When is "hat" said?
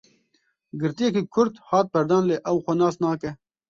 1.69-1.87